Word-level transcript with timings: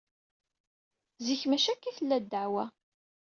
Zik 1.25 1.41
maci 1.49 1.69
akka 1.73 1.87
ay 1.89 1.95
tella 1.97 2.17
ddeɛwa. 2.23 2.63